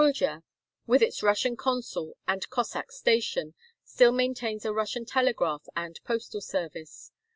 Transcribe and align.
Kuldja, 0.01 0.41
with 0.87 1.03
its 1.03 1.21
Russian 1.21 1.55
consul 1.55 2.17
and 2.27 2.49
Cossack 2.49 2.91
station, 2.91 3.53
still 3.83 4.11
maintains 4.11 4.65
a 4.65 4.73
Russian 4.73 5.05
telegraph 5.05 5.67
and 5.75 5.99
postal 6.03 6.41
service. 6.41 7.11